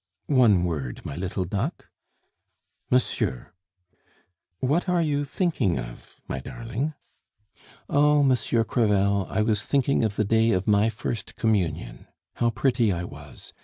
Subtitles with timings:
[0.25, 1.91] "One word, my little duck?"
[2.89, 3.53] "Monsieur!"
[4.59, 6.95] "What are you thinking of, my darling?"
[7.87, 12.07] "Oh, Monsieur Crevel, I was thinking of the day of my first communion!
[12.37, 13.53] How pretty I was!